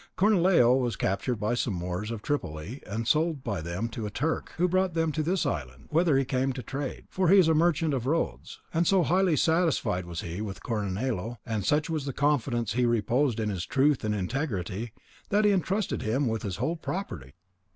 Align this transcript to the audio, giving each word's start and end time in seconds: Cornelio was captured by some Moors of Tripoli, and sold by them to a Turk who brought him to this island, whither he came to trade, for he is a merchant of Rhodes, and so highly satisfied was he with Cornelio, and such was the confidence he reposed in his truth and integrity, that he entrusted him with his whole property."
Cornelio 0.15 0.75
was 0.75 0.95
captured 0.95 1.35
by 1.35 1.53
some 1.53 1.75
Moors 1.75 2.09
of 2.09 2.23
Tripoli, 2.23 2.81
and 2.87 3.07
sold 3.07 3.43
by 3.43 3.61
them 3.61 3.87
to 3.89 4.07
a 4.07 4.09
Turk 4.09 4.51
who 4.57 4.67
brought 4.67 4.97
him 4.97 5.11
to 5.11 5.21
this 5.21 5.45
island, 5.45 5.89
whither 5.91 6.17
he 6.17 6.25
came 6.25 6.53
to 6.53 6.63
trade, 6.63 7.05
for 7.07 7.27
he 7.27 7.37
is 7.37 7.47
a 7.47 7.53
merchant 7.53 7.93
of 7.93 8.07
Rhodes, 8.07 8.59
and 8.73 8.87
so 8.87 9.03
highly 9.03 9.35
satisfied 9.35 10.07
was 10.07 10.21
he 10.21 10.41
with 10.41 10.63
Cornelio, 10.63 11.37
and 11.45 11.63
such 11.63 11.87
was 11.87 12.05
the 12.05 12.13
confidence 12.13 12.73
he 12.73 12.83
reposed 12.87 13.39
in 13.39 13.49
his 13.49 13.63
truth 13.67 14.03
and 14.03 14.15
integrity, 14.15 14.91
that 15.29 15.45
he 15.45 15.51
entrusted 15.51 16.01
him 16.01 16.27
with 16.27 16.41
his 16.41 16.55
whole 16.55 16.77
property." 16.77 17.33